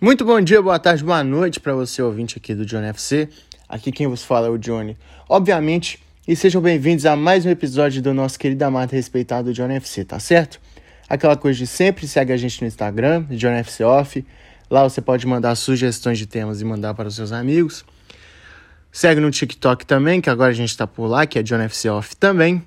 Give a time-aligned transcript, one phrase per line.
[0.00, 3.28] Muito bom dia, boa tarde, boa noite para você ouvinte aqui do Johnny FC.
[3.68, 4.98] Aqui quem vos fala é o Johnny.
[5.28, 9.76] Obviamente, e sejam bem-vindos a mais um episódio do nosso querido amado e respeitado Johnny
[9.76, 10.60] FC, tá certo?
[11.08, 14.26] Aquela coisa de sempre, segue a gente no Instagram, Johnny FC Off.
[14.68, 17.84] Lá você pode mandar sugestões de temas e mandar para os seus amigos.
[18.90, 21.88] Segue no TikTok também, que agora a gente está por lá, que é Johnny FC
[21.88, 22.62] Off também.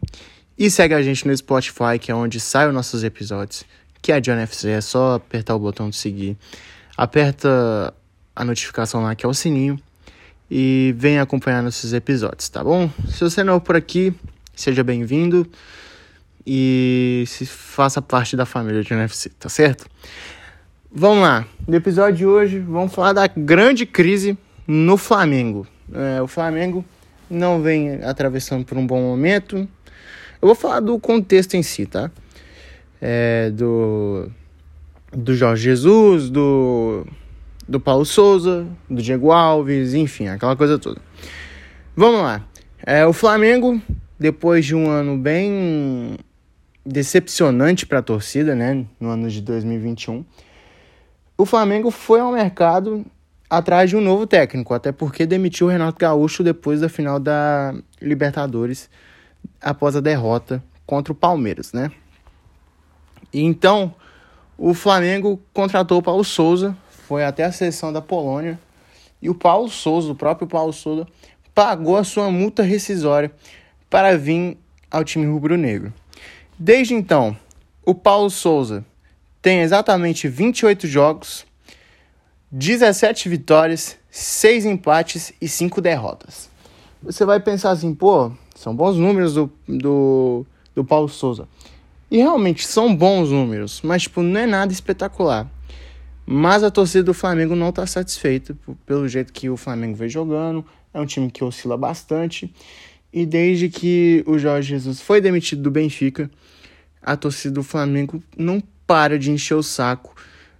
[0.58, 3.66] E segue a gente no Spotify, que é onde saem os nossos episódios,
[4.02, 4.70] que é John FC.
[4.70, 6.38] É só apertar o botão de seguir.
[6.98, 7.94] Aperta
[8.36, 9.80] a notificação lá, que é o sininho.
[10.50, 12.90] E vem acompanhar nossos episódios, tá bom?
[13.08, 14.14] Se você é por aqui,
[14.56, 15.48] seja bem-vindo.
[16.46, 19.86] E se faça parte da família John FC, tá certo?
[20.92, 21.46] Vamos lá.
[21.68, 25.68] No episódio de hoje, vamos falar da grande crise no Flamengo.
[25.94, 26.84] É, o Flamengo
[27.30, 29.68] não vem atravessando por um bom momento
[30.42, 32.12] eu vou falar do contexto em si, tá?
[33.02, 34.30] É, do,
[35.12, 37.06] do Jorge Jesus, do,
[37.68, 41.02] do Paulo Souza, do Diego Alves, enfim, aquela coisa toda.
[41.96, 42.46] Vamos lá.
[42.86, 43.82] É, o Flamengo,
[44.20, 46.18] depois de um ano bem
[46.86, 50.24] decepcionante para a torcida, né, no ano de 2021,
[51.38, 53.06] o Flamengo foi ao mercado
[53.50, 57.74] atrás de um novo técnico, até porque demitiu o Renato Gaúcho depois da final da
[58.02, 58.90] Libertadores
[59.62, 61.92] após a derrota contra o Palmeiras, né?
[63.34, 63.94] Então,
[64.58, 68.60] o Flamengo contratou o Paulo Souza, foi até a seleção da Polônia,
[69.22, 71.08] e o Paulo Souza, o próprio Paulo Souza,
[71.54, 73.32] pagou a sua multa rescisória
[73.90, 74.58] para vir
[74.90, 75.94] ao time rubro-negro.
[76.58, 77.38] Desde então,
[77.86, 78.84] o Paulo Souza
[79.42, 81.46] tem exatamente 28 jogos,
[82.52, 86.50] 17 vitórias, 6 empates e 5 derrotas.
[87.04, 91.48] Você vai pensar assim, pô, são bons números do, do, do Paulo Souza.
[92.10, 95.50] E realmente são bons números, mas tipo, não é nada espetacular.
[96.26, 98.56] Mas a torcida do Flamengo não está satisfeita
[98.86, 100.66] pelo jeito que o Flamengo vem jogando.
[100.94, 102.54] É um time que oscila bastante.
[103.14, 106.30] E desde que o Jorge Jesus foi demitido do Benfica,
[107.02, 110.14] a torcida do Flamengo não para de encher o saco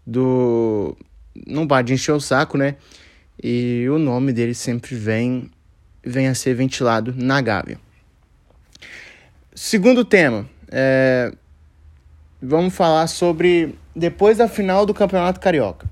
[0.06, 0.96] do.
[1.46, 2.76] Não para de encher o saco, né?
[3.42, 5.52] E o nome dele sempre vem,
[6.04, 7.80] vem a ser ventilado na Gávea.
[9.54, 11.32] Segundo tema, é,
[12.42, 15.90] vamos falar sobre depois da final do Campeonato Carioca.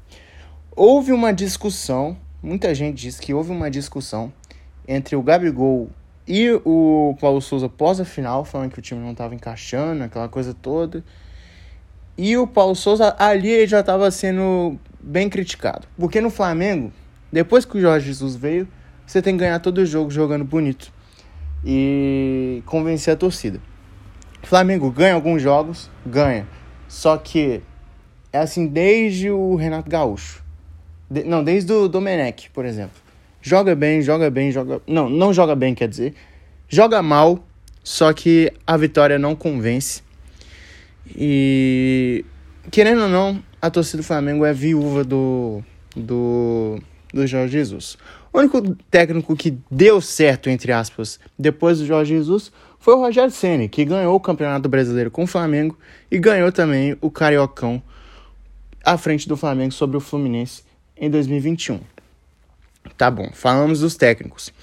[0.76, 4.32] Houve uma discussão, muita gente diz que houve uma discussão
[4.88, 5.90] entre o Gabigol
[6.28, 10.28] e o Paulo Souza pós a final, falando que o time não estava encaixando, aquela
[10.28, 11.04] coisa toda.
[12.18, 15.88] E o Paulo Souza ali ele já estava sendo bem criticado.
[15.98, 16.92] Porque no Flamengo,
[17.32, 18.68] depois que o Jorge Jesus veio,
[19.06, 20.92] você tem que ganhar todo jogo jogando bonito
[21.64, 23.60] e convencer a torcida.
[24.48, 26.48] Flamengo ganha alguns jogos, ganha.
[26.88, 27.62] Só que
[28.32, 30.44] é assim desde o Renato Gaúcho.
[31.10, 32.98] De, não, desde o Domenech, por exemplo.
[33.42, 34.82] Joga bem, joga bem, joga.
[34.88, 36.14] Não, não joga bem, quer dizer.
[36.68, 37.46] Joga mal,
[37.84, 40.02] só que a vitória não convence.
[41.16, 42.26] E
[42.72, 45.64] querendo ou não, a torcida do Flamengo é viúva do,
[45.96, 46.80] do,
[47.14, 47.98] do Jorge Jesus.
[48.34, 52.52] O único técnico que deu certo, entre aspas, depois do Jorge Jesus
[52.86, 55.76] foi o Rogério Ceni, que ganhou o Campeonato Brasileiro com o Flamengo
[56.12, 57.82] e ganhou também o Cariocão
[58.86, 60.62] à frente do Flamengo sobre o Fluminense
[60.96, 61.80] em 2021.
[62.96, 64.54] Tá bom, falamos dos técnicos.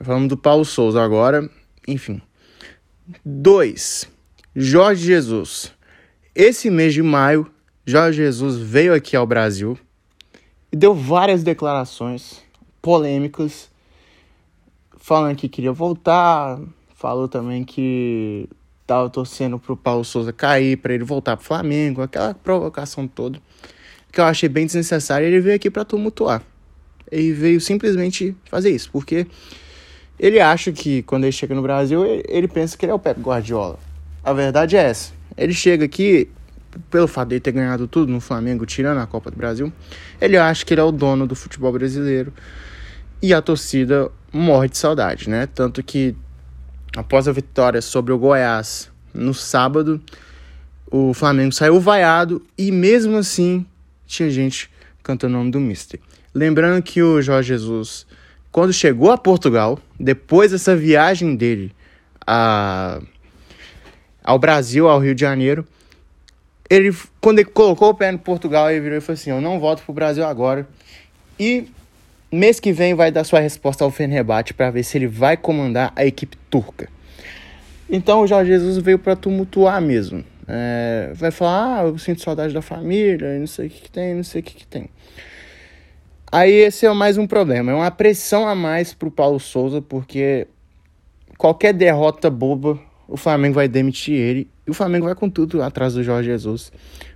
[0.00, 1.46] Falamos do Paulo Souza agora,
[1.86, 2.22] enfim.
[3.22, 4.08] 2.
[4.56, 5.70] Jorge Jesus.
[6.34, 7.50] Esse mês de maio,
[7.84, 9.78] Jorge Jesus veio aqui ao Brasil
[10.72, 12.42] e deu várias declarações
[12.80, 13.70] polêmicas,
[14.96, 16.58] falando que queria voltar,
[16.98, 18.48] falou também que
[18.84, 23.40] tava torcendo pro Paulo Souza cair, para ele voltar pro Flamengo, aquela provocação toda,
[24.10, 26.42] que eu achei bem desnecessária, ele veio aqui para tumultuar.
[27.10, 29.28] Ele veio simplesmente fazer isso, porque
[30.18, 33.20] ele acha que quando ele chega no Brasil, ele pensa que ele é o Pep
[33.20, 33.78] Guardiola.
[34.24, 35.12] A verdade é essa.
[35.36, 36.28] Ele chega aqui,
[36.90, 39.72] pelo fato de ele ter ganhado tudo no Flamengo, tirando a Copa do Brasil,
[40.20, 42.32] ele acha que ele é o dono do futebol brasileiro
[43.22, 45.46] e a torcida morre de saudade, né?
[45.46, 46.16] Tanto que
[46.96, 50.00] após a vitória sobre o Goiás no sábado,
[50.90, 53.66] o Flamengo saiu vaiado e mesmo assim
[54.06, 54.70] tinha gente
[55.02, 56.00] cantando o nome do Mister.
[56.34, 58.06] Lembrando que o Jorge Jesus,
[58.50, 61.72] quando chegou a Portugal, depois dessa viagem dele
[62.26, 63.00] a,
[64.22, 65.66] ao Brasil, ao Rio de Janeiro,
[66.68, 69.58] ele, quando ele colocou o pé no Portugal, ele virou e falou assim: Eu não
[69.58, 70.68] volto pro Brasil agora.
[71.40, 71.68] E
[72.30, 75.92] Mês que vem vai dar sua resposta ao Fenerbahçe para ver se ele vai comandar
[75.96, 76.88] a equipe turca.
[77.88, 80.22] Então o Jorge Jesus veio para tumultuar mesmo.
[80.46, 84.14] É, vai falar, ah, eu sinto saudade da família, não sei o que, que tem,
[84.14, 84.90] não sei o que, que tem.
[86.30, 90.46] Aí esse é mais um problema, é uma pressão a mais pro Paulo Souza, porque
[91.38, 95.94] qualquer derrota boba, o Flamengo vai demitir ele e o Flamengo vai com tudo atrás
[95.94, 96.70] do Jorge Jesus.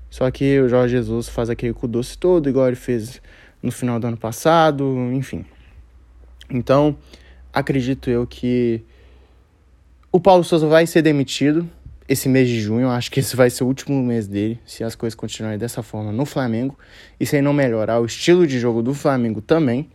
[0.09, 3.21] Só que o Jorge Jesus faz aquele cu doce todo, igual ele fez
[3.63, 5.45] no final do ano passado, enfim.
[6.51, 6.97] Então,
[7.53, 8.83] acredito eu que
[10.11, 11.69] o Paulo Souza vai ser demitido
[12.09, 12.89] esse mês de junho.
[12.89, 16.13] Acho que esse vai ser o último mês dele, se as coisas continuarem dessa forma
[16.13, 16.77] no Flamengo.
[17.19, 19.89] E se não melhorar o estilo de jogo do Flamengo também.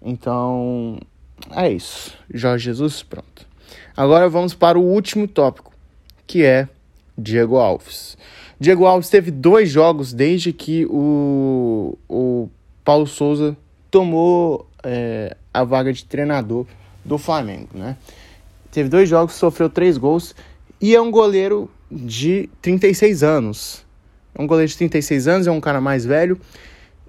[0.00, 1.00] Então,
[1.50, 2.16] é isso.
[2.32, 3.46] Jorge Jesus, pronto.
[3.96, 5.72] Agora vamos para o último tópico,
[6.26, 6.68] que é
[7.16, 8.16] Diego Alves.
[8.58, 12.48] Diego Alves teve dois jogos desde que o, o
[12.84, 13.56] Paulo Souza
[13.90, 16.66] tomou é, a vaga de treinador
[17.04, 17.96] do Flamengo, né?
[18.70, 20.34] Teve dois jogos, sofreu três gols
[20.80, 23.84] e é um goleiro de 36 anos.
[24.34, 26.38] É um goleiro de 36 anos, é um cara mais velho.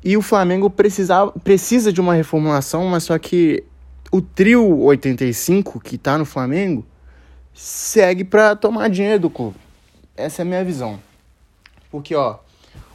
[0.04, 3.64] E o Flamengo precisa, precisa de uma reformulação, mas só que
[4.12, 6.86] o trio 85 que tá no Flamengo
[7.54, 9.58] segue para tomar dinheiro do clube.
[10.16, 11.00] Essa é a minha visão.
[11.90, 12.38] Porque, ó,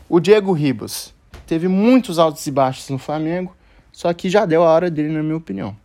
[0.09, 1.13] o Diego Ribas
[1.51, 3.57] teve muitos altos e baixos no Flamengo,
[3.91, 5.77] só que já deu a hora dele, na minha opinião.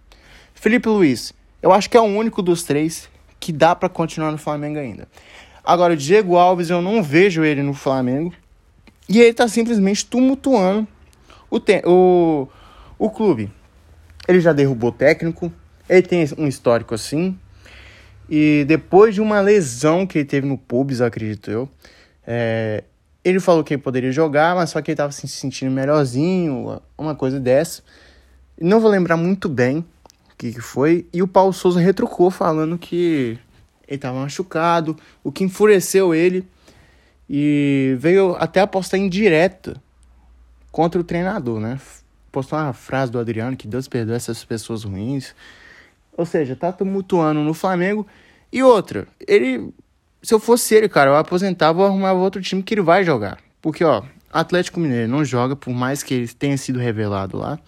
[0.53, 3.09] Felipe Luiz, eu acho que é o único dos três
[3.39, 5.07] que dá para continuar no Flamengo ainda.
[5.63, 8.31] Agora, o Diego Alves, eu não vejo ele no Flamengo.
[9.09, 10.88] E ele tá simplesmente tumultuando
[11.50, 12.47] o, o,
[13.00, 13.51] o clube.
[14.27, 15.51] Ele já derrubou o técnico,
[15.89, 17.35] ele tem um histórico assim.
[18.29, 21.67] E depois de uma lesão que ele teve no pubis, acredito eu,
[22.27, 22.83] é,
[23.25, 27.39] ele falou que poderia jogar, mas só que ele tava se sentindo melhorzinho, uma coisa
[27.39, 27.81] dessa.
[28.62, 29.83] Não vou lembrar muito bem,
[30.38, 31.07] que, que foi.
[31.12, 33.39] E o Paulo Souza retrucou falando que
[33.88, 36.48] ele estava machucado, o que enfureceu ele.
[37.27, 39.81] E veio até apostar em direta
[40.72, 41.80] contra o treinador, né?
[42.31, 45.33] Postou uma frase do Adriano que Deus perdoe essas pessoas ruins.
[46.16, 48.06] Ou seja, tá tumultuando no Flamengo.
[48.54, 49.74] E outra, ele.
[50.25, 53.38] Se eu fosse ele, cara, eu aposentava ou arrumava outro time que ele vai jogar.
[53.62, 54.01] Porque, ó,
[54.33, 57.60] Atlético Mineiro não joga, por mais que ele tenha sido revelado lá.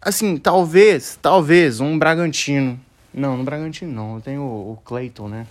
[0.00, 2.78] Assim, talvez, talvez um Bragantino.
[3.12, 4.20] Não, no Bragantino não.
[4.20, 5.48] Tenho o, o Clayton, né?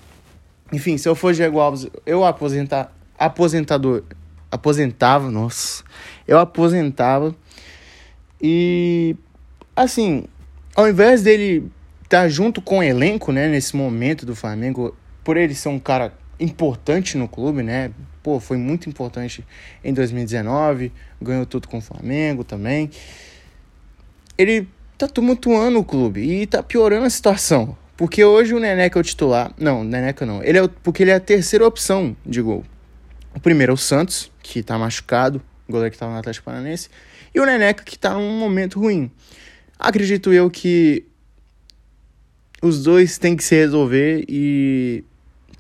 [0.72, 2.96] Enfim, se eu for Diego Alves, eu aposentar.
[3.20, 4.02] Aposentador.
[4.50, 5.84] Aposentava, nossa.
[6.26, 7.36] Eu aposentava.
[8.42, 9.14] E.
[9.76, 10.24] Assim,
[10.74, 11.70] ao invés dele
[12.02, 15.80] estar tá junto com o elenco, né, nesse momento do Flamengo, por ele ser um
[15.80, 17.92] cara importante no clube, né?
[18.22, 19.46] Pô, foi muito importante
[19.84, 20.92] em 2019,
[21.22, 22.90] ganhou tudo com o Flamengo também
[24.38, 24.68] ele
[24.98, 27.78] tá tumultuando o clube e tá piorando a situação.
[27.96, 29.54] Porque hoje o Neneca é o titular.
[29.58, 30.44] Não, Neneca não.
[30.44, 32.64] Ele é o, porque ele é a terceira opção de gol.
[33.36, 36.90] O primeiro é o Santos, que tá machucado, o goleiro que tava no Atlético Paranense.
[37.34, 39.12] E o Neneca, que tá num momento ruim.
[39.78, 41.06] Acredito eu que
[42.62, 45.04] os dois têm que se resolver e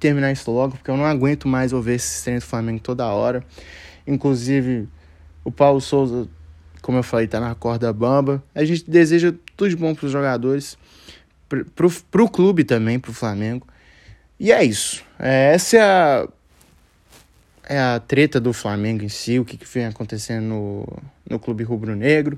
[0.03, 3.43] terminar isso logo, porque eu não aguento mais ouvir esse treino do Flamengo toda hora.
[4.05, 4.87] Inclusive,
[5.43, 6.27] o Paulo Souza
[6.83, 8.43] como eu falei, tá na corda bamba.
[8.53, 10.77] A gente deseja tudo de bom pros jogadores,
[11.47, 13.65] pro, pro, pro clube também, pro Flamengo.
[14.37, 15.01] E é isso.
[15.17, 16.27] É, essa é a,
[17.69, 20.85] é a treta do Flamengo em si, o que, que vem acontecendo no,
[21.27, 22.37] no clube rubro-negro.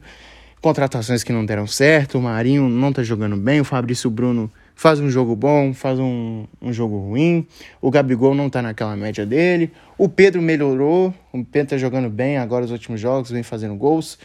[0.62, 5.00] Contratações que não deram certo, o Marinho não tá jogando bem, o Fabrício Bruno faz
[5.00, 7.48] um jogo bom, faz um, um jogo ruim.
[7.82, 9.72] O Gabigol não tá naquela média dele.
[9.98, 14.20] O Pedro melhorou, o Pedro tá jogando bem agora os últimos jogos, vem fazendo gols.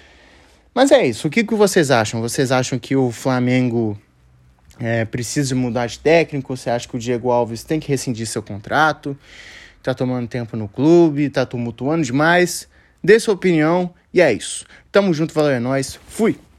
[0.74, 1.28] Mas é isso.
[1.28, 2.20] O que, que vocês acham?
[2.20, 3.96] Vocês acham que o Flamengo
[4.78, 6.56] é, precisa mudar de técnico?
[6.56, 9.16] Você acha que o Diego Alves tem que rescindir seu contrato?
[9.82, 11.30] Tá tomando tempo no clube?
[11.30, 12.68] Tá tumultuando demais?
[13.02, 14.66] Dê sua opinião e é isso.
[14.92, 15.98] Tamo junto, valeu, é nóis.
[16.06, 16.49] Fui!